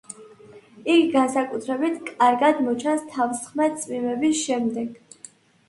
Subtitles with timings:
[0.93, 5.33] იგი განსაკუთრებით კარგად მოჩანს თავსხმა წვიმების შემდეგ.